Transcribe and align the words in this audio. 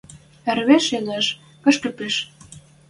Ӹрвӹж 0.51 0.85
ядеш: 0.99 1.25
«Кышкы 1.63 1.89
пиш 1.97 2.15